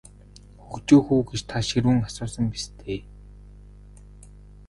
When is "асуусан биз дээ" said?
2.07-2.99